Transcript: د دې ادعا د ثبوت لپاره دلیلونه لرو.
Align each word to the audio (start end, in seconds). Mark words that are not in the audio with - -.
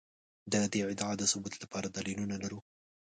د 0.51 0.53
دې 0.73 0.81
ادعا 0.91 1.11
د 1.17 1.23
ثبوت 1.31 1.53
لپاره 1.63 1.87
دلیلونه 1.89 2.35
لرو. 2.43 2.59